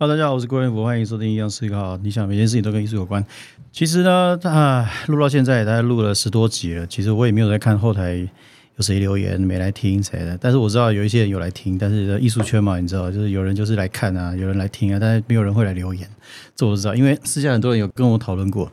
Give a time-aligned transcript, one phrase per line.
[0.00, 1.94] 好大家好，我是郭元福，欢迎收听《一样思考》。
[2.02, 3.22] 你想每件事情都跟艺术有关。
[3.70, 6.86] 其实呢，啊，录到现在，大概录了十多集了。
[6.86, 8.16] 其实我也没有在看后台
[8.76, 11.76] 有谁留言没来听谁的，但是我知道有一些人有来听。
[11.76, 16.08] 但是艺术圈嘛，你知道，就是有人就是来看啊，有人来听啊，但是没有人会来留言。
[16.56, 18.72] 这我知道，因为私下很多人有跟我讨论过。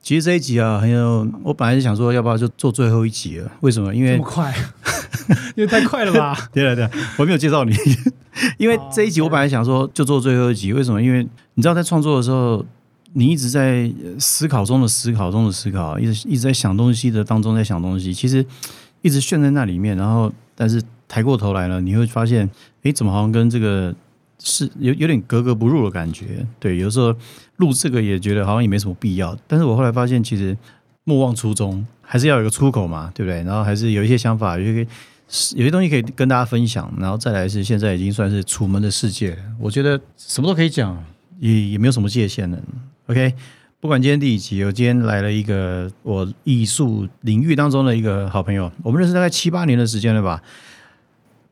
[0.00, 3.50] 其实这一集啊，很有，我本来是想说，要不要就做最后一集了？
[3.62, 3.92] 为什么？
[3.92, 4.54] 因为快，
[5.56, 6.36] 因为太快了吧？
[6.52, 7.74] 对了对，我没有介绍你。
[8.56, 11.02] 因为这一集我本来想说就做最后一集，为什么？
[11.02, 12.64] 因为你知道在创作的时候，
[13.14, 18.44] 你一直在思考中的思考中的思考，一直一直在想东西的当中在想东西，其实
[19.02, 19.96] 一直陷在那里面。
[19.96, 22.48] 然后，但是抬过头来了，你会发现，
[22.82, 23.92] 哎，怎么好像跟这个
[24.38, 26.46] 是有有点格格不入的感觉？
[26.60, 27.12] 对，有时候
[27.56, 29.36] 录这个也觉得好像也没什么必要。
[29.48, 30.56] 但是我后来发现，其实
[31.02, 33.42] 莫忘初衷，还是要有个出口嘛，对不对？
[33.44, 34.86] 然后还是有一些想法，有些。
[35.56, 41.04] 有些东西可以跟大家分享，然后再来是现在已经算是楚门的世界，我觉得什么都可以讲，
[41.38, 42.58] 也也没有什么界限了。
[43.08, 43.34] OK，
[43.78, 50.42] 不管今天第几集，我今天来了一个我艺术领域当中的一个好朋友，我们认识大概七八年的时间了吧。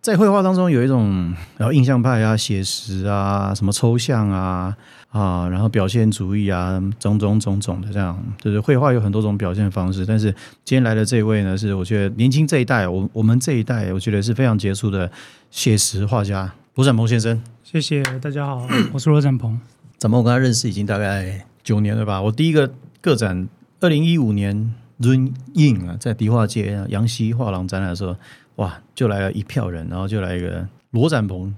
[0.06, 4.72] 在绘画当中有一种，然后印象派啊、写实啊、什么抽象啊
[5.08, 10.06] 啊，然后表现主义啊，种种种种的这样，就是绘画有很多种表现方式。
[10.06, 10.30] 但是
[10.64, 15.10] 今天来的这位呢，是我觉得年轻这一代，我我们这一代，我觉得是非常杰出的
[15.50, 17.42] 写实画家罗展鹏先生。
[17.64, 19.60] 谢谢大家好，我是罗展鹏。
[19.98, 22.22] 咱们我跟他认识已经大概九年了吧？
[22.22, 23.48] 我第一个个展，
[23.80, 28.14] 二零一五年 Run In 啊，在迪化街杨希画廊展览的时候。
[28.56, 31.54] 哇，就来了一票人，然后就来一个罗展鹏，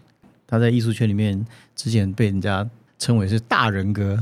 [0.46, 1.46] 他在艺术圈里面
[1.76, 2.68] 之前被人家
[2.98, 4.18] 称为是大人哥，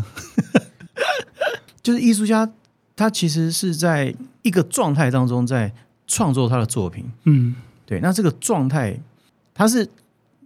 [1.82, 2.50] 就是艺术家，
[2.94, 5.72] 他其实是在一个状态当中在
[6.06, 7.04] 创作他的作品。
[7.24, 7.54] 嗯，
[7.86, 9.00] 对，那这个状态，
[9.54, 9.88] 他是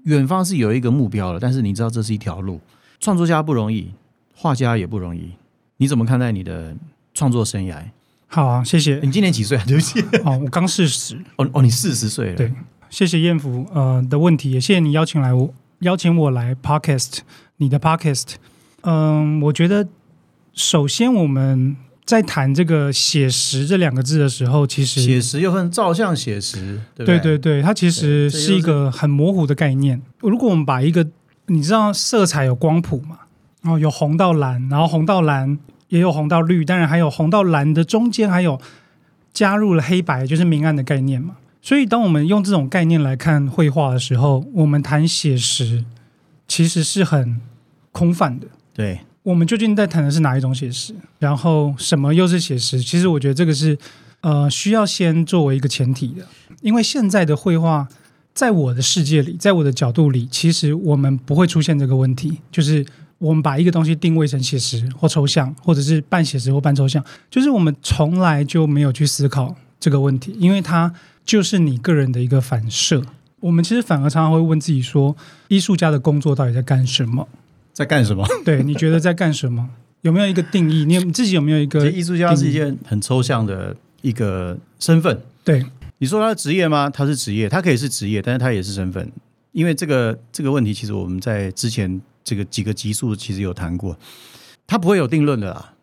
[0.04, 2.60] 远方是有一个目标的，但是你知道这是一条路，
[3.00, 3.92] 创作家不容易，
[4.34, 5.32] 画家也不容易，
[5.78, 6.76] 你怎么看待你的
[7.12, 7.82] 创作生涯？
[8.32, 9.00] 好啊，谢谢。
[9.02, 9.64] 你今年几岁啊？
[9.66, 11.16] 对不起， 哦，我刚四十。
[11.34, 12.36] 哦哦，你四十岁了。
[12.36, 12.52] 对，
[12.88, 17.18] 谢谢燕福呃的问题，也谢谢你邀请来我邀请我来 podcast
[17.56, 18.34] 你的 podcast。
[18.82, 19.88] 嗯，我觉得
[20.54, 30.00] 首先我们在谈这个写实这两个字的时候，其实写实又分照相写实，对对对对，它其实是一个很模糊的概念。
[30.20, 31.04] 如果我们把一个
[31.47, 33.18] 你知道色彩有光谱嘛，
[33.62, 35.58] 然后有红到蓝，然后红到蓝。
[35.90, 38.58] 也有红到绿，当然还有红到蓝的中间，还有
[39.32, 41.36] 加入了黑白，就是明暗的概念嘛。
[41.60, 45.84] 所以，当我们用这种概念来看绘画的时候，我们谈写实
[46.48, 47.40] 其实是很
[47.92, 48.46] 空泛的。
[48.72, 50.94] 对，我们究竟在谈的是哪一种写实？
[51.18, 52.80] 然后什么又是写实？
[52.80, 53.76] 其实我觉得这个是
[54.22, 56.24] 呃需要先作为一个前提的，
[56.62, 57.86] 因为现在的绘画
[58.32, 62.86] 在我的世界里，在我的角度里，其实我们不会出现这个问题，就是。
[63.20, 70.91] 我们把一个东西定位成写实或抽象，或者是半写实或半抽象，就是我们从来就没有去思考这个问题，因为它
[71.26, 73.03] 就是你个人的一个反射。
[73.41, 75.14] 我们其实反而常常会问自己说：
[75.48, 77.28] 艺术家的工作到底在干什么？
[77.75, 78.26] 在干什么？
[78.42, 79.69] 对，你觉得在干什么？
[80.00, 80.86] 有没有一个定义？
[80.86, 81.91] 你你自己有没有一个？
[81.91, 85.20] 艺术家是一件很抽象的一个身份。
[85.44, 85.62] 对，
[85.98, 86.88] 你说他的职业吗？
[86.88, 89.12] 他是职业，他可以是职业，但是他也是身份。
[89.53, 92.00] 因为这个这个问题，其实我们在之前。
[92.30, 93.98] 这个几个级数其实有谈过，
[94.64, 95.74] 它不会有定论的啦。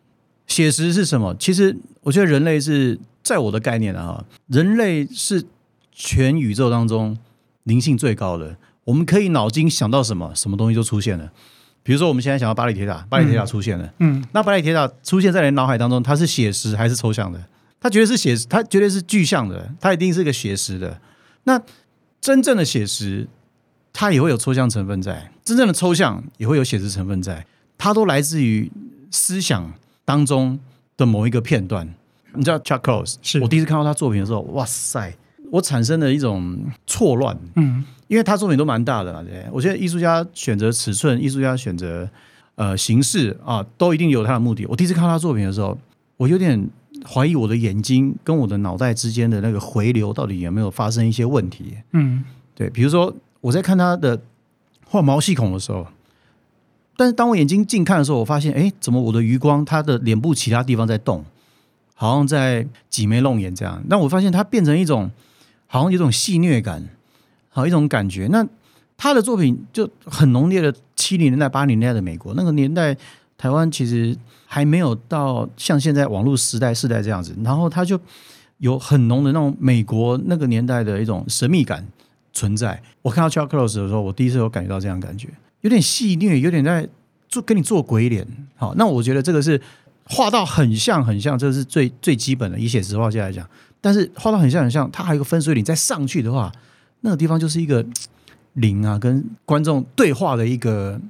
[0.46, 1.36] 写实是什么？
[1.38, 5.44] 其实我觉得人类是在我的概念啊，人类是
[5.92, 7.18] 全宇宙当中
[7.64, 8.56] 灵性最高的。
[8.84, 11.30] 我们可以脑筋想到什么，什么东西就出现了。
[11.82, 13.92] 比如说，我们现在想到巴黎铁塔，巴黎铁塔出现了。
[13.98, 17.44] 嗯，那巴黎铁塔出现在人脑海当中，它是写实还是抽象的？
[17.78, 20.98] 它绝对是写实，它绝对是具象的，它一定是个写实的。
[21.44, 21.60] 那
[22.22, 23.28] 真正的写实。
[23.90, 27.46] 它也会有抽象成分在，真正的抽象也会有写实成分在，
[27.78, 28.70] 它都来自于
[29.10, 29.72] 思想
[30.04, 30.60] 当中
[30.94, 31.88] 的某一个片段。
[32.34, 35.10] 你知道 Chuck Close 是我第一次看到他作品的时候，哇塞，
[35.50, 37.34] 我产生了一种错乱。
[37.54, 42.06] 嗯，因为他作品都蛮大的嘛，对我觉得艺术家选择尺寸，艺术家选择
[42.56, 44.66] 呃形式啊，都一定有他的目的。
[44.66, 45.78] 我第一次看到他作品的时候，
[46.18, 46.68] 我有点
[47.06, 51.78] 怀疑我的眼睛跟我的脑袋之间的那个回流到底有没有发生一些问题。
[51.92, 52.22] 嗯，
[52.54, 53.14] 对，比如说。
[53.40, 54.20] 我在看他的
[54.90, 55.86] 画毛细孔的时候，
[56.96, 61.22] 但是当我眼睛近看的时候，我发现，哎，怎么我的余光，他的脸部其他地方在动，
[61.94, 63.82] 好像在挤眉弄眼这样。
[63.88, 65.10] 那我发现他变成一种，
[65.66, 66.88] 好像有种戏谑感，
[67.50, 68.26] 好一种感觉。
[68.28, 68.46] 那
[68.96, 72.96] 他的作品就很浓烈的七零年代、八零年代的美国那个年代，
[73.36, 77.36] 台湾其实还没有到像现在网络时代、世代这样子。
[77.44, 78.00] 然后他就
[78.56, 81.86] 有很浓的那种美国那个年代的一种神秘感。
[82.32, 82.80] 存在。
[83.02, 85.28] 我看到 Chuck Close 的时候，我第一次有感觉到这样感觉，
[85.60, 86.88] 有点戏虐，有点在
[87.28, 88.26] 做跟你做鬼脸。
[88.56, 89.60] 好，那我觉得这个是
[90.04, 93.48] 画到很像很像，这是最最基本的以写实画家来讲。
[93.80, 96.52] 但是画到很像很像，它还有一个分水岭，再上去的话，
[97.02, 97.84] 那个地方就是一个
[98.54, 101.00] 零啊，跟观众对话的一个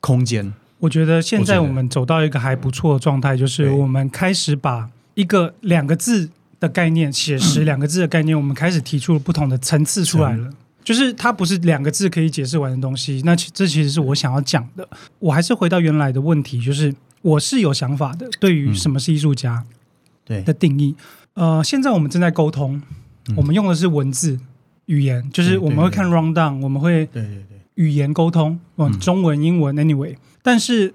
[0.00, 0.52] 空间。
[0.78, 10.50] 我觉得现在我们走到一个还不错的状态，就是对我们开始把一个两个字的概念，写实两个字的概念，我们开始提出了不同的层次出来了。
[10.84, 14.88] 就是它不是两个字可以解释完的东西，那其这其实是我想要讲的。
[15.18, 19.62] 我还是回到原来的问题，就是我是有想法的，对于什么是艺术家
[20.24, 20.94] 对的定义。
[21.34, 22.80] 呃，现在我们正在沟通，
[23.36, 24.40] 我们用的是文字
[24.86, 30.16] 语言，就是我们会看 round down，我们会对对对，语言沟通，嗯，嗯中文、英文，anyway。
[30.42, 30.94] 但是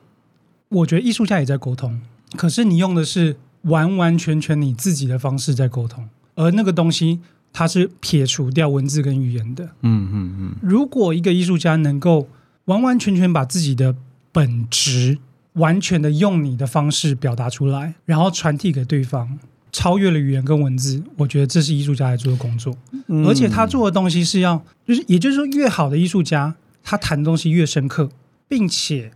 [0.69, 2.01] 我觉得艺术家也在沟通，
[2.36, 7.19] 可是你用的是完完全全你自己的方式在沟通，而那个东西
[7.51, 9.63] 它是撇除掉文字跟语言的。
[9.81, 12.27] 嗯嗯嗯，如果一个艺术家能够
[12.65, 13.95] 完完全全把自己的
[14.31, 15.19] 本质
[15.54, 19.38] 完全的用你的方式表达出来，然后传递给对方，
[19.71, 22.75] 超越了语言跟文字，我觉得这是艺术家在做的工作。
[23.07, 28.09] 嗯而且他做的东西是要，就是也就是说，越好的艺术家，他谈的东西越深刻，
[28.48, 29.12] 并且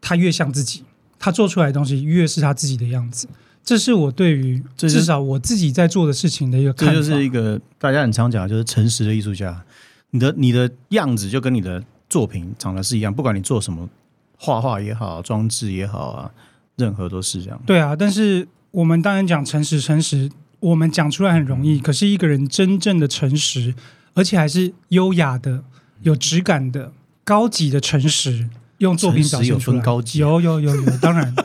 [0.00, 0.82] 他越像自己，
[1.18, 3.26] 他做出来的东西越是他自己的样子。
[3.64, 6.94] 这是我对于至少我自己在做的事情的一个看法。
[6.94, 9.62] 这就是一个大家很常讲，就是诚实的艺术家。
[10.10, 13.88] 你的你的样子就跟你的作品长得是一样，不管你做什么，
[14.36, 16.30] 画画也好，装置也好啊，
[16.76, 17.62] 任何都是这样。
[17.64, 20.28] 对啊，但是我们当然讲诚实，诚实，
[20.60, 21.78] 我们讲出来很容易。
[21.78, 23.74] 可是一个人真正的诚实，
[24.14, 25.62] 而且还是优雅的、
[26.02, 26.92] 有质感的、
[27.22, 28.48] 高级的诚实，
[28.78, 29.76] 用作品表现出来。
[29.76, 31.32] 分高级有有有有，当然。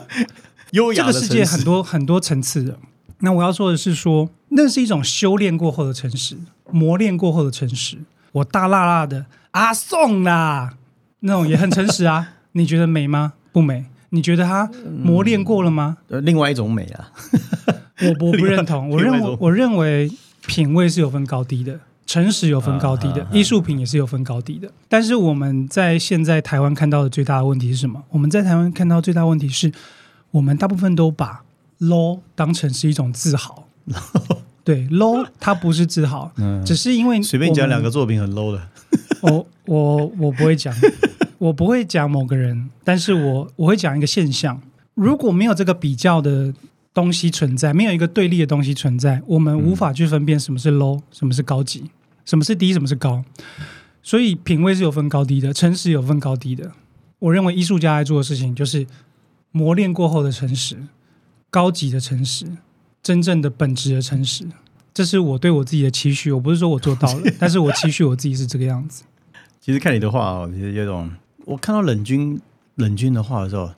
[0.72, 2.78] 优这个世界很多很多层次的。
[3.20, 6.36] 那我要说的是说，那是一种修炼过后的诚实，
[6.70, 7.98] 磨练过后的诚实。
[8.32, 10.74] 我大辣辣的啊送啦，
[11.20, 12.34] 那种也很诚实啊。
[12.52, 13.32] 你觉得美吗？
[13.52, 13.86] 不美。
[14.10, 14.70] 你觉得他
[15.04, 15.98] 磨练过了吗？
[16.08, 17.10] 呃另外一种美啊。
[18.00, 18.88] 我我不认同。
[18.88, 20.10] 我认为我认为
[20.46, 24.70] 品味是有分高低的，诚实有分高低的艺术品也是有分高低的。
[24.88, 28.02] 但是我们在现在台湾看到的最大的问题是什么？
[28.10, 29.72] 我们在台湾看到最大问题是
[30.30, 31.42] 我们大部分都把
[31.80, 33.66] low 当成是一种自豪。
[34.64, 38.68] 对 low，它不是自豪，嗯，只是因为随便讲两个作品很 low 的。
[39.22, 40.74] 我我我不会讲，
[41.38, 44.60] 我不会讲某个人，但是我我会讲一个现象。
[44.92, 46.52] 如果没有这个比较的
[46.92, 51.84] 东西存在，没有一个对立的东西存在，我们无法去分辨什么是 low，什么是高级，
[52.26, 53.24] 什么是低，什么是高。
[54.02, 56.70] 所以品味是有分高低的，诚实有分高低的。
[57.20, 58.86] 我认为艺术家在做的事情就是
[59.50, 60.76] 磨练过后的诚实，
[61.50, 62.46] 高级的诚实，
[63.02, 64.46] 真正的本质的诚实。
[64.94, 66.32] 这是我对我自己的期许。
[66.32, 69.04] 我不是说我做到了， 但是我期许我自己是这个样子。
[69.60, 71.10] 其实看你的话哦，其实有种，
[71.44, 72.40] 我看到冷军
[72.76, 73.70] 冷军的画的时候，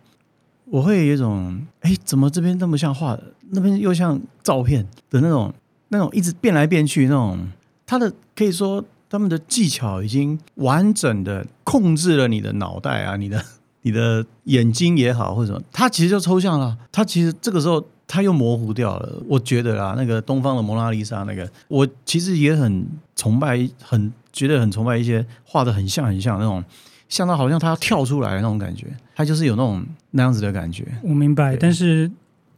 [0.65, 3.19] 我会有一种，哎，怎么这边那么像画，
[3.51, 5.53] 那边又像照片的那种，
[5.89, 7.49] 那种一直变来变去那种，
[7.85, 13.45] 他的可以说他们的技巧已经完整的控制了你的脑袋啊，你的
[13.83, 17.85] 你的眼睛也好或者什么，它其实就抽象了，它其实这个时候。
[18.13, 22.85] 它又模糊掉了，我觉得啦，那个东方的蒙娜丽莎，那个我其实也很
[23.15, 26.65] 崇拜，很觉得很崇拜一些画的很像很像那种，
[27.09, 30.85] 像到好像他要跳出来的那种感觉，他就是有那种那样子的感觉。
[31.05, 32.11] 我明白，但是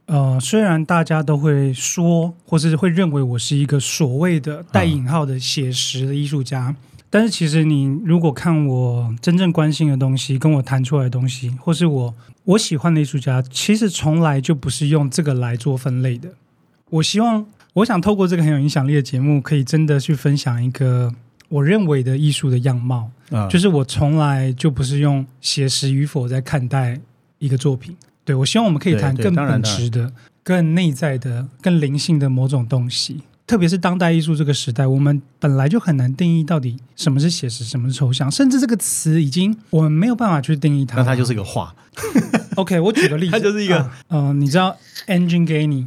[0.07, 6.75] 呃，虽然大家都会说，或是会认为我是一个所谓的带引号的写实的艺术家，
[7.13, 12.15] 但是其实你如果看我真正关心的东西，跟我谈出来的东西，或是我
[12.45, 16.31] 我喜欢的艺术家，其实从来就不是用这个来做分类的。
[16.89, 21.13] 我希望，我想透过这个很有影响力的节目，可以真的去分享一个
[21.51, 23.11] 我认为的艺术的样貌。
[23.31, 26.99] 啊、就是我从来就不是用写实与否在看待
[27.39, 27.95] 一个作品。
[28.25, 30.11] 对我希望我们可以谈更本质的、
[30.43, 33.21] 更内在的、更灵性的某种东西。
[33.47, 40.97] 特别是当代艺术这个时代，我们本来就很难定义到底什么是写实，什么是抽象，甚至这个词已经我们没有办法去定义它。
[40.97, 41.75] 那它就是一个画
[42.57, 42.79] OK。
[42.81, 45.87] 我举个例子，它就是一个嗯呃，你知道 Engine 给你，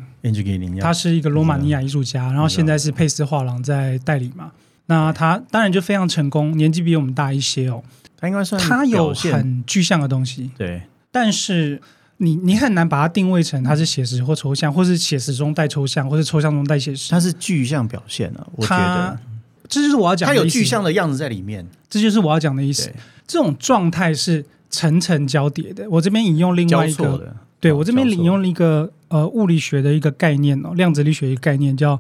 [0.81, 4.51] 他是一个罗马尼亚艺术家，然后现在是佩斯画廊在代理嘛。
[4.87, 7.83] 那他当然就非常成功，年纪比我们大一些哦。
[8.17, 11.81] 他应该算他有很具象的东西，对，但是
[12.17, 17.11] 你你很难把它定位成它是写实或抽象，或是写实中带抽象，或是抽象中带写实。
[17.11, 19.19] 它是具象表现啊，我觉得
[19.67, 21.67] 这就是我要讲的它有具象，的样子在里面。
[21.89, 22.91] 这就是我要讲的意思。
[23.27, 25.89] 这种状态是层层交叠的。
[25.89, 31.99] 我这边引用另外一个，对我这边引用了一个呃物理学的一个概念哦，量子力学一个概念叫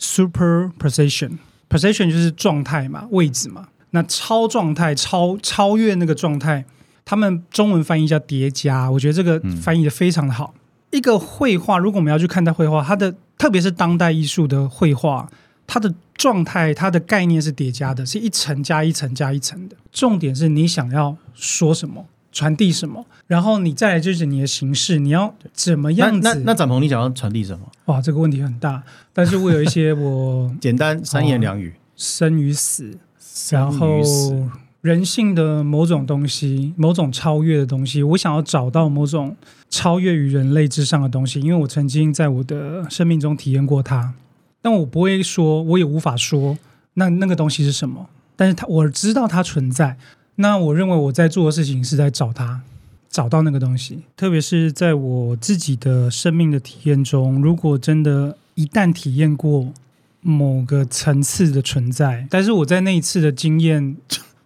[0.00, 1.32] superposition。
[1.68, 3.68] position 就是状态嘛，位置嘛。
[3.90, 6.64] 那超状态超超越那个状态，
[7.04, 10.54] 他们中文翻译叫叠加，我觉得这个翻译的非常的好。
[10.90, 15.26] 一个绘画，如果我们要去看待绘画，它的特别是当代艺术的绘画，
[15.66, 19.76] 它的状态、它的概念是叠加的，是一层加一层加一层的。
[19.90, 26.20] 重点是你想要说什么，传递什么，然后你再来就是你的形式，你要怎么样子？
[26.22, 27.66] 那那展鹏，你想要传递什么？
[27.86, 28.82] 哇，这个问题很大，
[29.14, 32.98] 但是我有一些我 简单三言两语，生与死，
[33.50, 34.02] 然后
[34.82, 39.36] 人性的某种东西，某种超越的东西，我想要找到某种
[39.70, 44.12] 超越于人类之上的东西，因为我曾经在我的生命中体验过它，
[44.60, 46.58] 但我不会说，我也无法说
[46.94, 49.96] 那那个东西是什么，但是它我知道它存在。
[50.34, 52.62] 那我认为我在做的事情是在找它，
[53.08, 59.72] 找到那个东西，特别是在我自己的生命的体验中，如果真的一旦体验过
[60.22, 63.96] 某个层次的存在，但是我在那一次的经验。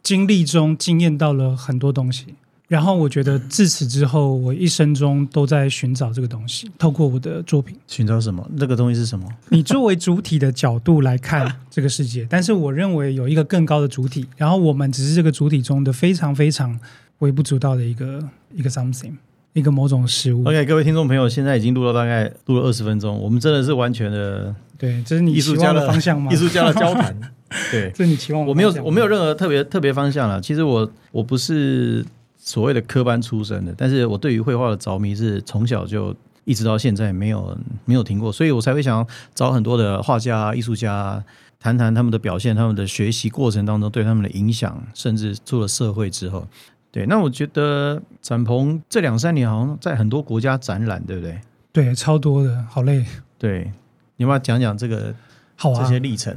[0.07, 2.27] 经历中经验到了很多东西，
[2.69, 6.71] 然后我觉得自此之后，我一生中都在寻找这个东西。
[6.79, 8.49] 透过我的作品，寻找什么？
[8.55, 9.27] 那个东西是什么？
[9.49, 16.79] 你作为主体的角度来看这个世界，但是我认为有一个更高的主体，然后我们只是这个主体中的非常非常
[17.19, 18.23] 微不足道的一个
[18.55, 19.15] 一个 something，
[19.55, 20.45] 一个某种事物。
[20.45, 26.31] OK，各位听众朋友，现在已经录了大概录了二十分钟，我们真的是完全的对，这是你艺术家的方向吗？
[26.33, 27.13] 艺术家的交谈。
[27.71, 30.41] 对，这你期望我没有，我没有任何特别特别方向了。
[30.41, 32.05] 其实我我不是
[32.37, 41.23] 所谓的科班出身的，但是我对于绘画的着迷是从小就一直到现在没有没有停过，所以我才会想找很多的画家、艺术家
[41.61, 46.47] 谈谈他们的表现、他们的学习过程当中对他们的影响，甚至出了社会之后。
[46.91, 51.39] 对，那我觉得展鹏这两三年好像在很多国家展览，对不对？
[51.73, 53.05] 对，超多的，好累。
[53.39, 53.71] 对，
[54.17, 55.15] 你要不要讲讲这个
[55.57, 56.35] 好啊这些历程？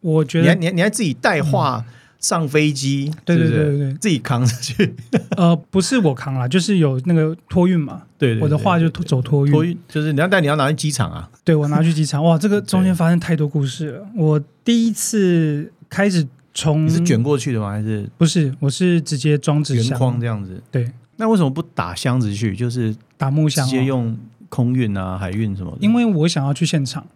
[0.00, 1.84] 我觉得你还你还自己带画
[2.20, 4.94] 上飞机，对对对对，自己扛着去。
[5.36, 8.02] 呃，不是我扛啦，就是有那个托运嘛。
[8.18, 9.52] 对，我的话就走托运。
[9.52, 11.30] 托运就是你要带，你要拿去机场啊。
[11.44, 12.24] 对，我拿去机场。
[12.24, 14.06] 哇，这个中间发生太多故事了。
[14.16, 17.70] 我第一次开始从你是卷过去的吗？
[17.70, 18.52] 还是不是？
[18.58, 20.60] 我是直接装纸箱框这样子。
[20.72, 22.56] 对，那为什么不打箱子去？
[22.56, 25.78] 就是打木箱，直接用空运啊、海运什么的。
[25.80, 27.06] 因为我想要去现场。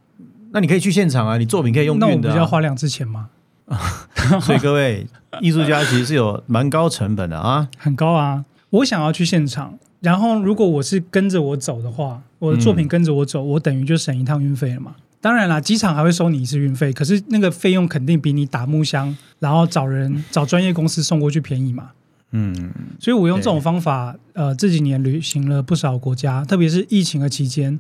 [0.53, 3.29] 那你可以去现场啊，你作品可以用运的，不要花两次钱吗？
[4.43, 5.07] 所以各位
[5.41, 8.45] 艺术家其实是有蛮高成本的啊，很高啊。
[8.71, 14.95] 我想要去现场，然后如果我是跟着我走的话，我的作品跟着我走，我等于就省一趟运费了嘛。
[15.21, 21.91] 当然啦，机场还会收你一次运费，可是那个费用肯定比你打木箱，然后找人 找专业公司送过去便宜嘛。
[22.33, 27.79] 嗯，所以我用这种方法，呃，这几年旅行了不少国家，特别是疫情的期间。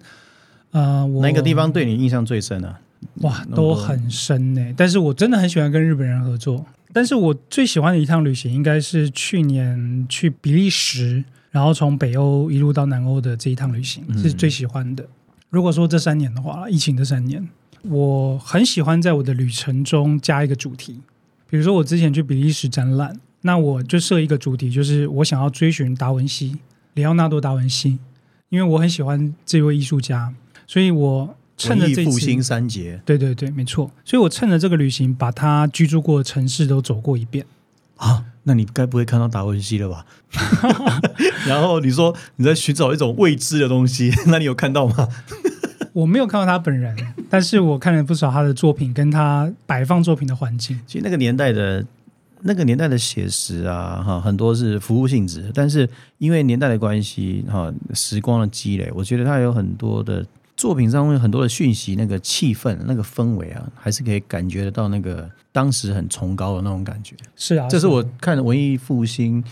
[0.72, 2.76] 呃，哪个地方对你印象最深呢？
[3.22, 4.74] 哇，都很深呢。
[4.76, 6.64] 但是我真的很喜欢跟日本人合作。
[6.92, 15.06] 但是我最喜欢的一趟旅行，应该是去年去比利时，然后从北欧一路到南欧的这一趟旅行，是最喜欢的。
[15.48, 17.48] 如果说这三年的话，疫情这三年，
[17.84, 21.00] 我很喜欢在我的旅程中加一个主题。
[21.48, 26.58] 比如说我之前去比利时展览，那我就设一个主题，就是我想要追寻达文西，
[26.94, 27.98] 里奥纳多·达文西，
[28.48, 30.32] 因为我很喜欢这位艺术家。
[30.72, 33.90] 所以我趁着这复兴三杰，对对对，没错。
[34.06, 37.44] 所以我趁着这个旅行，把他居住过的城市都走过一遍
[37.98, 38.24] 啊。
[38.44, 40.06] 那你该不会看到达文西了吧？
[41.46, 45.06] 然后你说你在寻找一种未知的东西， 那你有看到吗？
[45.92, 46.96] 我没有看到他本人，
[47.28, 50.80] 但是我看了不少他的作品，跟他摆放作品的环境。
[50.86, 51.84] 其实那个年代的。
[52.44, 55.88] 那个年代的写实啊，哈，很多是服务性质，但是
[56.18, 60.26] 因为年代的关系，哈，时光的积累，我觉得它有很多的
[60.62, 67.16] 作品上面很多的讯息，那个气氛、那个氛围啊，还是可以感觉得到那个当时很崇高的那种感觉。
[67.34, 69.42] 是啊，这是我看文艺复兴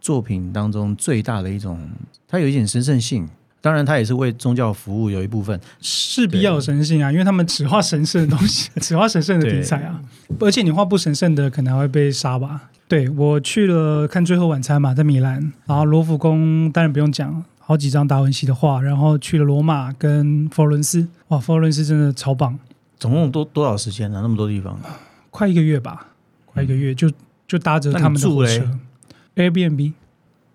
[0.00, 1.76] 作品当中最大的一种，
[2.28, 3.28] 它有一点神圣性。
[3.60, 10.00] 当然，它也是为宗教服务，有一部分势必要有神性啊，因为他们只画神圣的东西， 只画神圣的题材啊。
[10.38, 12.70] 而且你画不神圣的，可能还会被杀吧？
[12.86, 22.58] 对我去了看《最后晚餐》嘛，在米兰，然后罗浮宫当然不用讲，好几张达文西的画，然后去了罗马跟佛罗伦斯，哇，佛罗伦斯真的超棒。
[22.98, 24.18] 总共多多少时间呢？
[24.22, 24.76] 那么多地方，
[25.30, 26.08] 快一个月吧，
[26.46, 27.08] 快一个月就
[27.46, 28.68] 就搭着他们的火车
[29.36, 29.92] ，Airbnb，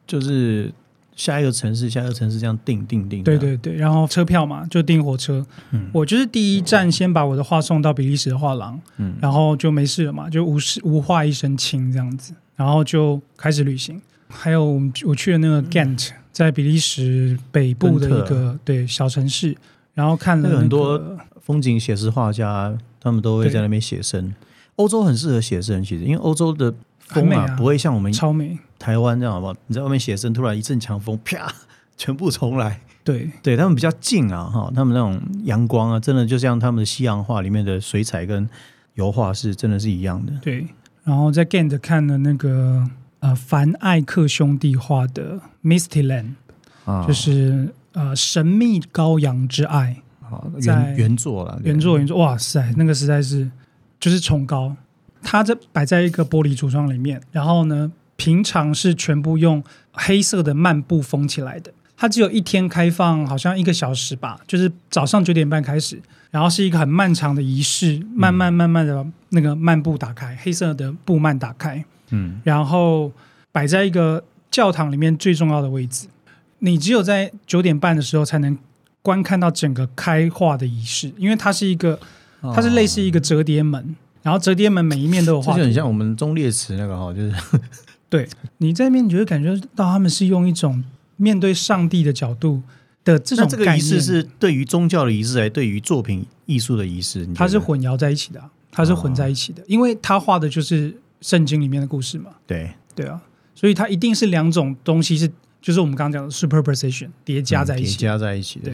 [0.06, 0.74] 就是。
[1.16, 3.24] 下一个城市，下一个城市这样定定定。
[3.24, 5.46] 对对对，然后车票嘛，就订火车。
[5.72, 14.02] 嗯，我就是第一站先把我的画送到比利时的画廊，嗯，然后就没事了嘛，就无事无画一身轻这样子，然后就开始旅行。
[14.28, 19.56] 还有我去了那个 Ghent，在比利时北部的一个对小城市，
[19.94, 21.02] 然后看了很多
[21.40, 24.36] 风景写实画家，他们都会在那边写生。
[24.76, 26.74] 欧洲很适合写生，其实因为欧洲的。
[27.08, 28.58] 风啊，啊不会像我们超美。
[28.80, 29.56] 台湾这样，好不好？
[29.68, 31.54] 你在外面写生，突然一阵强风，啪，
[31.96, 32.82] 全部重来。
[33.04, 38.50] 对，对他们比较近啊，哈，他们那种阳光啊，真的就像他们的西洋画里面的水彩跟
[38.96, 40.34] 油画是真的是一样的。
[40.42, 40.66] 对，
[41.04, 42.84] 然后在 Gant 看了那个
[43.26, 46.34] 呃凡艾克兄弟画的《Misty Land》，
[46.92, 53.50] 啊，就是呃神秘羔羊之爱好在原原作了，原作原作，哇塞，那个实在是
[54.00, 54.76] 就是崇高。
[55.24, 61.74] 它这摆在一个玻璃橱窗里面，然后呢，平常是全部用黑色的幔布封起来的。
[61.98, 71.84] 它只有一天开放，好像一个小时吧，就是早上九点半开始，然后是一个很漫长的仪式，慢慢慢慢的那个幔布打开，黑色的布幔打开，
[72.16, 73.12] 嗯，然后
[73.52, 76.08] 摆在一个教堂里面最重要的位置。
[76.60, 78.58] 你只有在九点半的时候才能
[79.02, 82.00] 观看到整个开画的仪式，因为它是一个，
[82.42, 85.74] 它是类似一个折叠门，然后折叠门每一面都有画就很。
[85.74, 87.34] 像我们中列祠那个哈，就是
[88.10, 90.84] 对你在那边你就会感觉到他们是用一种
[91.18, 92.64] 面对上帝的角度
[93.04, 97.28] 的这那这个种仪式是对于宗教的仪式，还是对于作品艺术的仪式？
[97.36, 103.22] 它是混淆在一起的啊、它是混在一起的，因为他画的就是圣经里面的故事嘛，对对啊，
[103.54, 105.30] 所以它一定是两种东西是，
[105.62, 107.96] 就是我们刚刚讲的 superposition 叠加在一起。
[107.96, 108.72] 嗯叠加在一起的。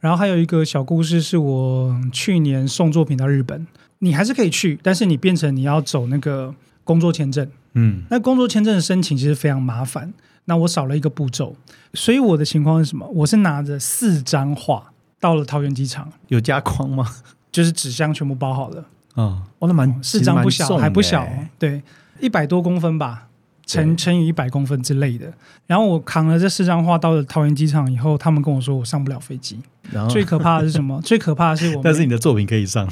[0.00, 3.66] 然后还有一个小故事，是我去年送作品到日本，
[4.00, 7.48] 你还是可以去，但是你变成你要走那个工作签证。
[7.72, 10.12] 嗯，那工作签证的申请其实非常麻烦，
[10.44, 11.56] 那我少了一个步骤，
[11.94, 13.08] 所以我的情况是什么？
[13.08, 17.08] 我是拿着四张画到了桃园机场，有加框吗？
[17.50, 21.28] 就是纸箱全部包好了，啊，哦，那蛮四张不小，还不小哦
[21.58, 21.82] 对，
[22.20, 23.28] 一百多公分吧，
[23.66, 25.32] 乘乘以一百公分之类的。
[25.66, 29.58] 然后我扛了这四张画到了桃园机场以后，他们跟我说我上不了飞机。
[29.90, 31.00] 然后最可怕的是什么？
[31.02, 32.88] 最可怕的是我， 但是你的作品可以上，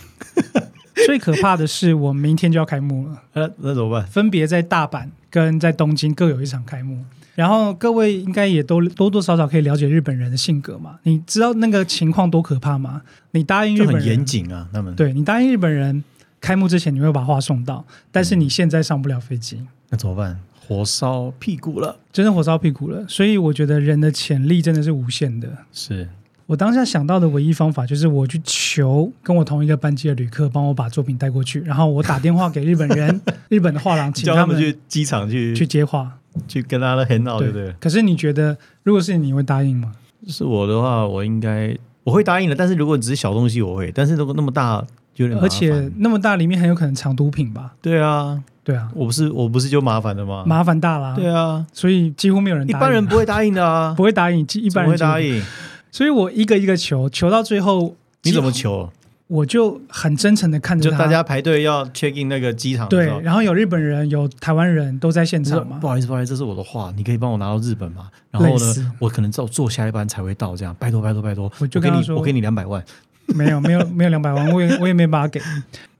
[1.07, 4.07] 最可怕的是我明天就要开幕了， 那那怎么办？
[4.07, 7.05] 分别在大阪跟在东京各有一场开幕。
[7.35, 10.99] 然后各位应该也都多多少少可以了解日本人的性格嘛？
[11.05, 13.01] 你知道那个情况多可怕吗？
[13.31, 14.95] 你答应日本人，就很严谨啊，他们。
[14.95, 16.05] 对你答应日本人
[16.43, 20.39] 开幕之前你会把画送到，但是你现在上不了飞机，那怎么办？
[20.69, 21.97] 火烧屁股了。
[22.13, 23.05] 真的火烧屁股了。
[23.09, 25.49] 所以我觉得人的潜力真的是无限的。
[25.73, 26.09] 是，
[26.47, 36.19] 我当下想到的唯一方法就是我去求跟我同一个班级的旅客帮我把作品带过去，然后我打电话给日本人， 日本的画廊，请他们去机场去去接画。
[36.49, 37.71] 去跟他的很闹，对不对？
[37.79, 39.93] 可是你觉得，如果是你会答应吗？
[40.27, 42.57] 是我的话，我应该我会答应的。
[42.57, 43.93] 但是如果只是小东西，我会。
[43.93, 47.73] 但是如果那么大，就有点麻烦而且那么大，里面很有可能藏毒品吧？
[47.81, 50.45] 对啊，对啊，我不是我不是就麻烦了吗？
[50.47, 51.15] 麻烦大啦。
[51.17, 52.79] 对啊，所以几乎没有人答应啊。
[52.79, 55.21] 一般人不会答应的啊， 不会答应，一般人不会答。
[55.21, 55.43] 应？
[55.91, 58.51] 所以我一个一个求，求到最后，你怎么？
[58.51, 58.91] 求？
[59.29, 65.89] 我就很真诚的看着大家排队要 check in 那个机场对然后有日本人，有台湾人都在现场嘛不。
[65.89, 68.11] 好意思，不好意思，这是我的话，你可以帮我拿到日本嘛？
[68.31, 72.85] 然后呢，我可能坐坐下一班才会到，这样拜托拜托拜托，我就给你，说我给你两百万，
[73.35, 75.41] 没有，没有，没有两百万，我也我也没办法给。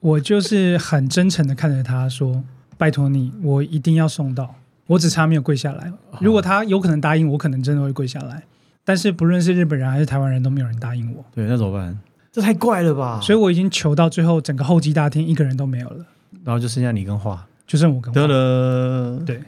[0.01, 2.43] 我就是很真诚的看着他说
[2.77, 4.57] ：“拜托你，我一定要送到。”
[4.89, 5.93] 我只差没有跪下来。
[6.21, 8.43] 如果他有可能答应，我可能真的会跪下来。
[8.85, 11.97] 但是不论是日本人还是台湾人，都没有人答应我，对，那怎么办？
[12.33, 13.21] 这太怪了吧！
[13.23, 16.05] 所以我已经求到最后，整个候机大厅一个人都没有了，
[16.43, 19.41] 然后就剩下你跟画，就剩我跟得我，了，对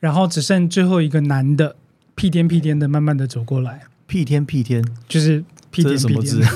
[0.00, 1.76] 然后只剩最后一个男的，
[2.14, 6.48] 屁颠屁颠的慢慢的走过来，屁颠屁颠，就是屁这颠屁颠。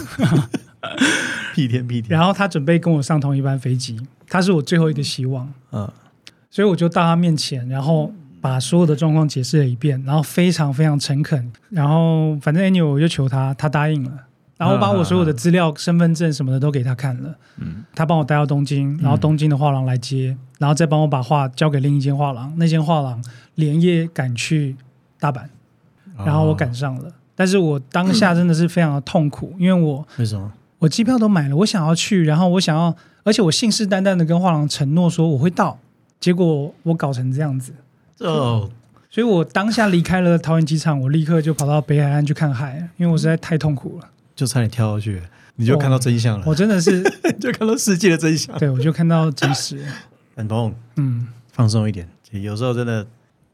[1.54, 5.52] 屁颠屁颠，然后他准备跟我上同一班飞机，他是我最后一个希望。
[5.70, 5.88] 嗯，
[6.50, 14.10] 所以我就到他面前，然后把所有的状况解释了一遍，然后非常非常诚恳，然后反正 anyway 我就求他，他答应了，
[14.56, 23.22] 然后我把我所有的资料、身份证什么的都给他看了，嗯，他帮我带到东京，然后东京的画廊来接，然后再帮我把画交给另一间画廊，那间画廊
[23.56, 24.74] 连夜赶去
[25.20, 25.42] 大阪，
[26.16, 30.52] 然后我赶上了，但是我当下真的是非常的痛苦，因为我为什么？
[30.78, 35.76] 我机票都买了，我想要去，然后我想要，而且我信誓旦旦的跟画廊承诺说我会到，
[36.20, 37.72] 结果我搞成这样子，
[38.20, 38.70] 哦，
[39.10, 45.20] 所以我当下离开了桃园机场，我立刻就跑到北海岸去看海，因为我实在太痛苦了，就差点跳下去，
[45.56, 47.02] 你就看到真相了，我真的是，
[47.40, 48.56] 就看到世界的真相。
[48.56, 49.84] 对我就看到真实，
[50.36, 52.08] 很痛，嗯，放松一点。
[52.30, 53.04] 有时候真的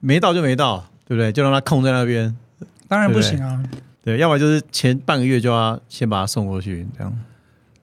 [0.00, 1.32] 没到就没到，对不对？
[1.32, 2.36] 就让它空在那边。
[2.88, 3.62] 当然不行啊，
[4.02, 7.12] 对，要么就是前半个月就要先把它送过去，这样。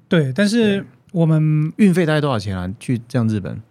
[0.09, 2.69] 对，但是我们运费大概多少钱啊？
[2.79, 3.61] 去这样日本，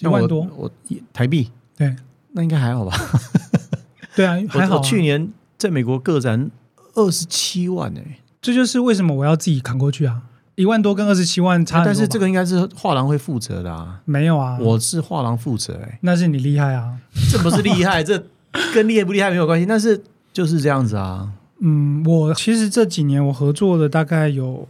[0.00, 0.46] 一万多。
[0.56, 1.94] 我一台币，对。
[2.32, 2.94] 那应该还好吧？
[4.14, 4.78] 对啊，我还好、啊。
[4.78, 6.50] 我，去年在美国个展
[6.94, 10.22] 二十七万哎、这就是为什么我要自己扛过去啊，
[10.54, 14.02] 一万多跟二十七万差但是这个应该是画廊会负责的啊。
[14.04, 16.98] 没有啊，我是画廊负责、欸，那是你厉害啊。
[17.30, 18.22] 这不是厉害，这
[18.74, 20.02] 跟厉害不厉害没有关系，但是
[20.36, 21.32] 就是这样子啊。
[21.60, 24.68] 嗯，我其实这几年我合作的大概有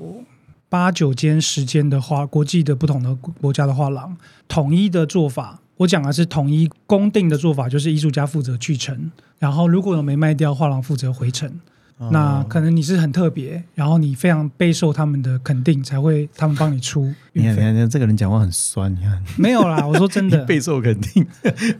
[0.69, 11.29] 八九间、十间的画，国际的不同的国家的画廊，统一的做法，我讲的是统一公定的做法，就是艺术家负责去程，然后如果有没卖掉，画廊负责回
[11.99, 12.13] 程。
[12.13, 17.57] 那哦可能你是很特别，然后你非常备受他们的肯定，才会他们帮你出你看，你。
[17.79, 21.27] 看，这个人讲话很酸，你看，没有啦，我说真的， 备受肯定，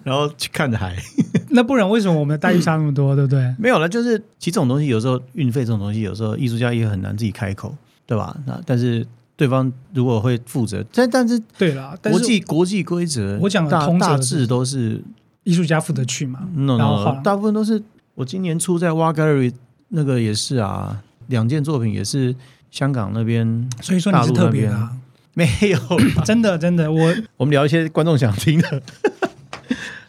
[0.03, 0.97] 然后去看海，
[1.51, 3.55] 那不然为什么我们的待遇差那么多，对不对？
[3.59, 3.89] 没有了。
[3.89, 7.75] 就是其实这种东西，有时候运费这种东西，有时候艺术家也很难自己开口，
[8.07, 8.37] 对吧？
[8.47, 15.03] 那但是对方如果会负责，但但是对啦，但国际国际规则，我讲的大通则大致都是
[15.45, 17.83] 艺术家负责去嘛，no 然后画 no，廊大部分都是
[18.15, 19.53] 我今年初在 War Gallery
[19.89, 22.35] 那个也是啊，两件作品也是
[22.71, 23.47] 香港那边
[23.81, 24.93] 所以说你是特别的、啊，
[25.35, 25.79] 没有
[26.25, 28.83] 真的真的，我 我们聊一些观众想听的。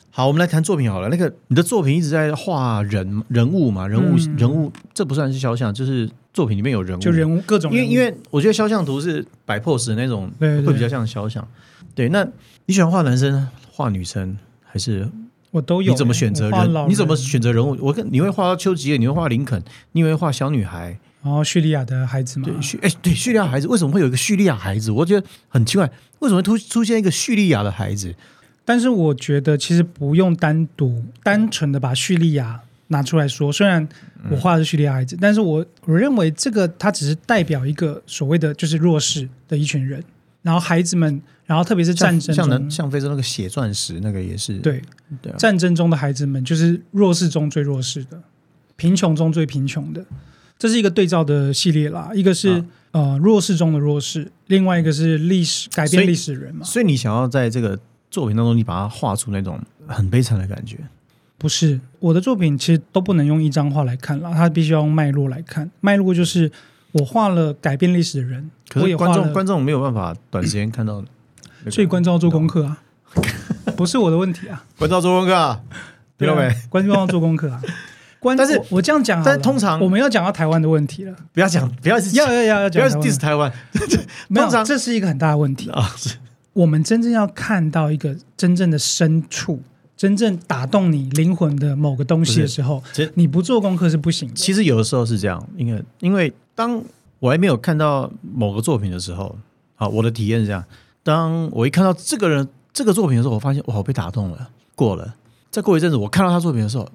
[0.10, 1.10] 好，我们来谈作品好了。
[1.10, 7.00] 那个你的作品一直在画人人物嘛，人物、嗯人物，这不算是肖像，就是作品里面有人物。
[7.00, 11.48] 就人物各种物，因为因为我觉得肖像图是摆 pose 的那种，对对会比较像肖像。
[11.94, 12.28] 对，那
[12.66, 14.36] 你喜欢画男生、画女生，
[14.66, 15.08] 还是
[15.52, 16.90] 我都有、你怎么选择人？
[16.90, 17.78] 你怎么选择人物？
[17.82, 19.62] 我跟你会画到丘吉尔，你会画林肯，
[19.94, 20.98] 你会画小女孩。
[21.24, 24.92] 然后叙利亚的孩子嘛，对，叙哎对叙利亚孩子为什么会有一个叙利亚孩子？
[24.92, 28.16] 我觉得很奇怪，为什么会突出现一个叙利亚的孩子？
[28.64, 33.86] 但是我觉得其实不用单独单纯的把叙利亚拿出来说，虽然
[34.30, 40.02] 我画的是叙利亚孩子，但是我我认为这个它只是代表一个所谓的就是弱势的一群人，
[40.42, 44.80] 然后孩子们，然后特别是战争像中像像非洲那个血钻石那个也是对
[45.22, 48.22] 对啊战争中的孩子们，就是弱势中最弱势的，
[48.76, 50.06] 贫穷中最贫穷的，
[50.60, 52.12] 这是一个对照的系列啦。
[52.14, 56.64] 一个是、啊呃弱势中的弱势，另外一个是历史改变历史的人嘛。
[56.64, 57.78] 所以你想要在这个
[58.10, 60.78] 作品当中，你把它画出那种很悲惨的感觉。
[61.38, 65.70] 不是我的作品，其实都不能用一张画来看了，它必须要用脉络来看。
[65.82, 66.52] 脉络就是
[66.94, 71.08] 我画了改变历史的人，可是观众观众没有办法短时间看到那个，
[71.70, 72.78] 所以观众要做功课啊，
[73.76, 74.64] 不是我的问题啊。
[74.78, 75.62] 观众要做功课啊，
[76.18, 76.50] 听到没？
[76.70, 77.62] 观众要做功课啊。
[78.20, 85.70] 关但是我我这样讲好了，但通常我们要讲到台湾的问题了，不要讲，不要是要要要要不要是讲台湾 diss 台湾没有，通常这是一个很大的问题。
[85.70, 86.16] 啊，是
[86.54, 89.62] 我们真正要看到一个真正的深处，
[89.96, 94.34] 真正打动你灵魂的某个东西的时候其实，你不做功课是不行的。
[94.34, 96.84] 其实有的时候是这样，因为因为当
[97.20, 99.38] 我还没有看到某个作品的时候，
[99.76, 100.64] 好，我的体验是这样：
[101.08, 104.50] 当我一看到这个人这个作品的时候，我发现哇，我被打动了。
[104.76, 105.16] 过了，
[105.50, 106.86] 再过一阵子，我看到他作品的时候，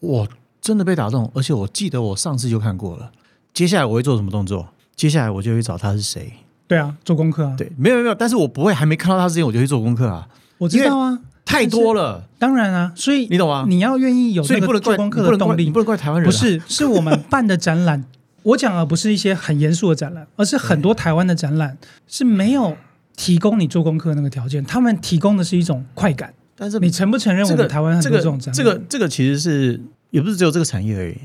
[0.00, 0.28] 我
[0.60, 3.10] 真的被打动，而且我记得我上次就看过了。
[3.54, 4.68] 接下来我会做什么动作？
[4.94, 6.30] 接下来我就会找他是谁。
[6.68, 13.64] 对啊，做功课啊，对，没有没有，但是我不会还没看到他之前，我就去做功课啊，我知道啊，太多了，当然啊，所以你懂吗？
[13.66, 18.04] 你要愿意有所以不能怪你个做功课的动力，不能怪台湾人、啊，不是，是我们办的展览。
[18.42, 22.76] 我讲的不是一些很严肃的展览，而是很多台湾的展览是没有
[23.22, 26.34] 提供你做功课那个条件，他们提供的是一种快感。
[26.56, 28.52] 但是你承不承认我这个们台湾很这个多这种？
[28.52, 29.80] 这个这个其实是
[30.10, 31.16] 也不是只有这个产业而已。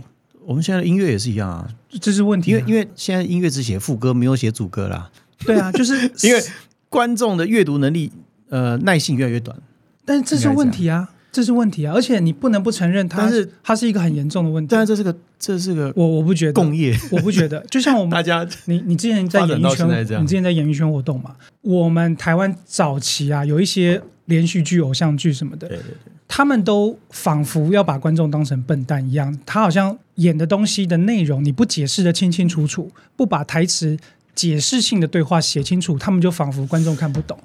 [0.46, 1.68] 我们现在的音乐也是一样啊，
[2.00, 5.10] 这是问题啊，因为因为现在音乐只写副歌，没有写主歌啦。
[5.40, 6.44] 对啊，就是 因为
[6.88, 8.12] 观众的阅读能力
[8.50, 9.58] 呃耐性越来越短。
[10.06, 14.70] 但是这是问题啊，这是问题啊，而且你不能不承认它，但是它是一个很严重的问题。
[14.72, 19.88] 但是这是个这是个我我不觉得，共业，我不觉得， 就像我们大家你你之前在演艺圈，
[20.22, 21.36] 你之前在演艺圈活动嘛？
[21.62, 25.94] 我们台湾早期啊，有一些连续剧、偶像剧什么的，对对对，
[26.28, 33.98] 他们都仿佛要把观众当成笨蛋一样，他好像演的东西的内容你不解释的清清楚楚，不把台词
[34.34, 37.38] 解释性的对话写清楚，他们就仿佛观众看不懂。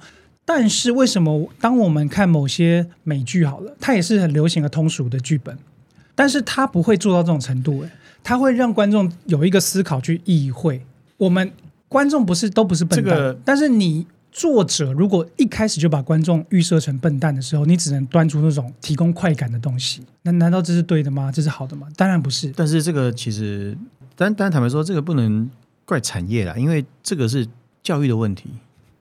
[0.45, 5.57] 但是为什么当我们看某些美剧好了，它也是很流行的通俗的剧本，
[6.15, 7.89] 但是它不会做到这种程度，诶，
[8.23, 10.85] 它会让观众有一个思考去意会。
[11.17, 11.51] 我们
[11.87, 20.01] 观众不是都不是笨蛋，这个但是你作者如果一开始就把观众预设成笨蛋的时候，你只能端出那种提供快感的东西。
[20.23, 21.31] 那难道这是对的吗？
[21.31, 21.87] 这是好的吗？
[21.95, 22.51] 当然不是。
[22.55, 23.77] 但是这个其实，
[24.15, 25.49] 但但坦白说，这个不能
[25.85, 27.47] 怪产业啦，因为这个是
[27.83, 28.49] 教育的问题，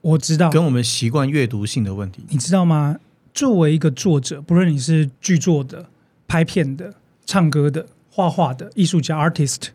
[0.02, 2.24] 我知道，跟我们习惯阅读性的问题。
[2.28, 2.98] 你知道吗？
[3.32, 5.86] 作为一个作者，不论你是剧作的、
[6.28, 6.92] 拍片的、
[7.24, 9.68] 唱歌的、画画的艺术家 （artist），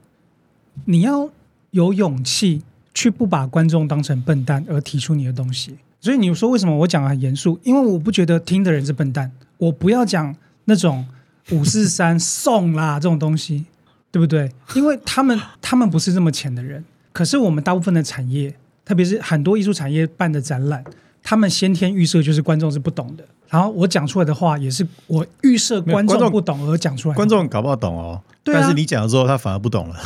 [0.85, 1.29] 你要
[1.71, 2.61] 有勇气
[2.93, 5.77] 去不把观众当成笨蛋而提出你的东西。
[5.99, 7.59] 所以你说为什么我讲的很严肃？
[7.63, 10.35] 因为我不觉得听的人是笨蛋，我不要讲
[10.65, 11.07] 那种
[11.51, 13.65] 五四三送啦这种东西，
[14.11, 14.51] 对不对？
[14.75, 18.53] 因为他们他们不是这么浅的人，可是我们大部分的产业
[18.88, 20.82] 特别是很多艺术产业办的展览，
[21.21, 27.17] 他们先天预设就是观众是不懂的，然后我讲出来的话也是我预设观众众不懂而讲出来的。
[27.17, 30.00] 观众搞不好懂哦，对啊但是你讲了之后，他反而不懂了，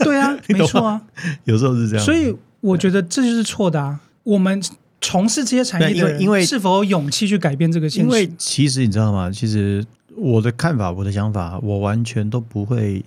[0.00, 1.00] 对啊， 没错啊，
[1.44, 2.04] 有时候是这样。
[2.04, 4.00] 所以我觉得这就是错的啊。
[4.24, 4.60] 我们
[5.00, 8.08] 从事这些产业的人，是否有勇气去改变这个现实？
[8.08, 9.30] 因为其实你知道吗？
[9.30, 9.84] 其实
[10.16, 13.04] 我的看法，我的想法，我完全都不会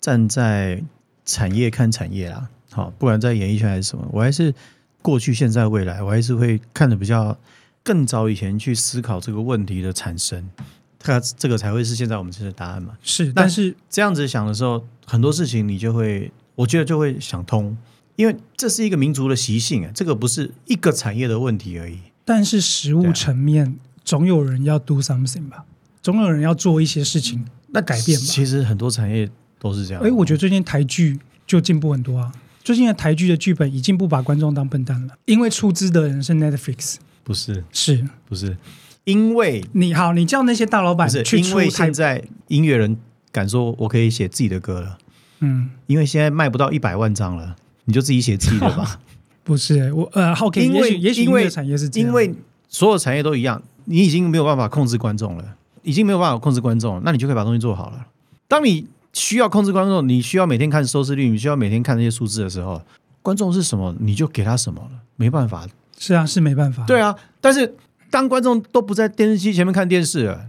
[0.00, 0.82] 站在
[1.24, 2.48] 产业看产业啦。
[2.74, 4.52] 好，不管在演艺圈还是什么，我还是
[5.00, 7.38] 过去、现在、未来，我还是会看的比较
[7.84, 10.50] 更早以前去思考这个问题的产生，
[10.98, 12.98] 它这个才会是现在我们这的答案嘛。
[13.00, 17.76] 是，但是这样子想的时候，很多事情你就会，我觉得就会想通，
[18.16, 21.98] 因为这是一个民族的习性啊，这个不是一个产业的问题而已。
[22.24, 25.64] 但是实对啊物层面，总有人要 do something 吧，
[26.02, 28.26] 总有人要做一些事情，那改变吧。
[28.26, 30.02] 其实很多产业都是这样。
[30.02, 32.32] 哎，我觉得最近台剧就进步很多啊。
[32.64, 37.62] 最近的台剧的剧本已经不把观众当笨蛋了，因为出资的人是 Netflix，不是。
[37.70, 38.08] 是。
[38.26, 38.56] 不是，
[39.04, 42.96] 因为你好，你叫那些大老板不是去出台因为现，在音乐人
[43.30, 44.98] 敢说我可以写自己的歌了，
[45.40, 48.98] 嗯，因为现在卖不到一百万张了，你就自己写自己的吧。
[49.44, 52.34] 不是我呃，OK，因为也许也许因为产业是这样，因为
[52.70, 55.44] 所有产业都一样，你已经没有办法控制观众了，
[55.82, 58.06] 已经没有办法控制观众了，那你就可以把东西做好了。
[58.48, 62.82] 当你需要控制观众，你需要每天看收视率，你需要每天看这些数字的时候，
[63.22, 65.66] 观众是什么，你就给他什么了，没办法。
[65.96, 67.74] 是啊，是没办法，对啊，但是
[68.10, 70.46] 当观众都不在电视机前面看电视了，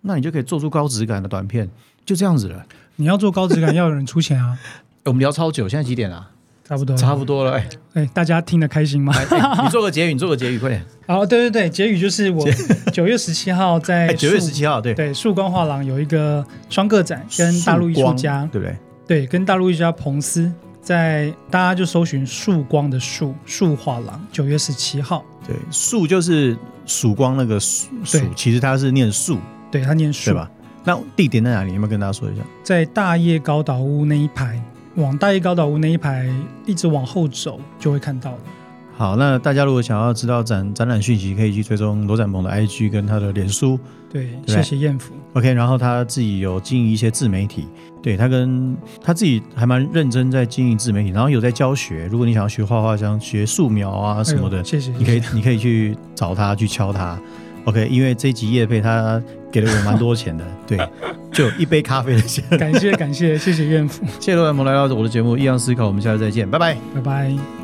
[0.00, 1.70] 那你就可以做出高质感的短片，
[2.04, 2.66] 就这样子了。
[2.96, 4.58] 你要做高质感，要有人出钱啊，
[5.06, 6.29] 我们聊超久，现在几点啊？
[6.70, 9.12] 差不多，差不多了，哎、哎，大家听得开心吗？
[9.64, 10.80] 你做个结语，你做个结语，快点。
[11.08, 12.48] 好，对对对，结语就是我
[12.92, 18.76] 九月十七号在哎，九月十七号，对，对树光画廊有一个双个展，跟大陆艺术家对不对？
[19.04, 20.48] 对，跟大陆艺术家彭斯
[20.80, 26.56] 在大家就搜寻曙光的树树画廊，九月十七号，对，树就是
[26.86, 29.40] 曙光那个曙，对其实它是念树，
[29.72, 30.48] 对他念树对，吧？
[30.84, 31.72] 那地点在哪里？
[31.72, 32.42] 有没有跟大家说一下？
[32.62, 34.62] 在大叶高岛屋那一排，
[35.00, 36.28] 往大叶高岛屋那一排
[36.66, 38.38] 一直往后走就会看到了。
[38.96, 43.80] 好，那大家如果想要知道展展览讯息，可以去追踪罗展鹏的 IG 跟他的脸书。
[44.12, 45.14] 对，对谢谢燕福。
[45.32, 47.66] OK，然后他自己有经营一些自媒体，
[48.02, 52.08] 对他跟他自己还蛮认真在经营自媒体，然后有在教学。
[52.08, 57.18] 如果你想要学画画，想学素描啊什么的哎，谢谢，你可以你可以去找他去敲他。
[57.64, 60.78] OK，因为这一集夜配他给了我蛮多钱的， 对，
[61.32, 62.44] 就一杯咖啡的钱。
[62.58, 66.76] 感谢感谢谢谢怨妇，谢谢罗兰蒙来到我的节目《异样思考》，我们下次再见，拜拜。
[66.94, 67.59] 拜拜。